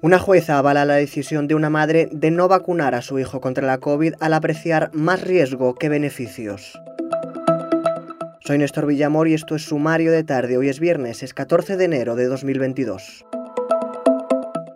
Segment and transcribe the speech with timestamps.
[0.00, 3.66] Una jueza avala la decisión de una madre de no vacunar a su hijo contra
[3.66, 6.80] la COVID al apreciar más riesgo que beneficios.
[8.38, 10.56] Soy Néstor Villamor y esto es Sumario de Tarde.
[10.56, 13.24] Hoy es viernes, es 14 de enero de 2022.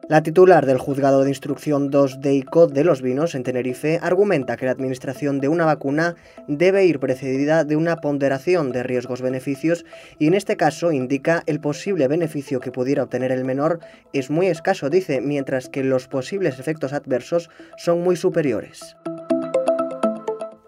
[0.09, 4.57] La titular del Juzgado de Instrucción 2 de ICOD de los Vinos en Tenerife argumenta
[4.57, 6.17] que la administración de una vacuna
[6.49, 9.85] debe ir precedida de una ponderación de riesgos-beneficios
[10.19, 13.79] y en este caso indica el posible beneficio que pudiera obtener el menor
[14.13, 18.97] es muy escaso, dice, mientras que los posibles efectos adversos son muy superiores.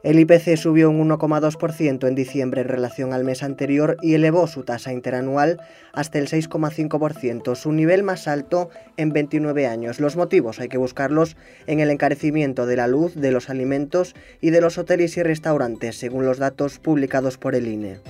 [0.05, 4.62] El IPC subió un 1,2% en diciembre en relación al mes anterior y elevó su
[4.62, 5.62] tasa interanual
[5.95, 10.01] hasta el 6,5%, su nivel más alto en 29 años.
[10.01, 14.51] Los motivos hay que buscarlos en el encarecimiento de la luz, de los alimentos y
[14.51, 18.01] de los hoteles y restaurantes, según los datos publicados por el INE.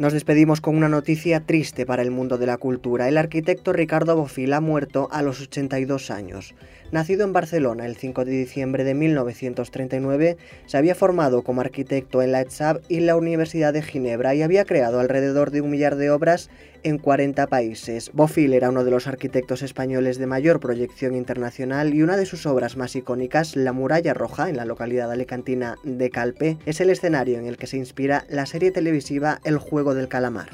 [0.00, 3.06] Nos despedimos con una noticia triste para el mundo de la cultura.
[3.06, 6.54] El arquitecto Ricardo Bofil ha muerto a los 82 años.
[6.90, 12.32] Nacido en Barcelona el 5 de diciembre de 1939, se había formado como arquitecto en
[12.32, 16.10] la ETSAB y la Universidad de Ginebra y había creado alrededor de un millar de
[16.10, 16.48] obras
[16.82, 18.10] en 40 países.
[18.12, 22.46] Bofil era uno de los arquitectos españoles de mayor proyección internacional y una de sus
[22.46, 27.38] obras más icónicas, La Muralla Roja, en la localidad alicantina de Calpe, es el escenario
[27.38, 29.58] en el que se inspira la serie televisiva El
[29.94, 30.50] Del Calamar.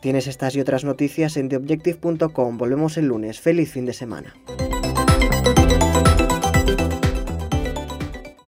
[0.00, 2.58] Tienes estas y otras noticias en theobjective.com.
[2.58, 3.40] Volvemos el lunes.
[3.40, 4.34] Feliz fin de semana.